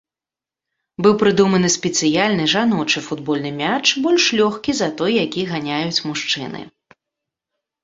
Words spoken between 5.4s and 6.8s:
ганяюць мужчыны.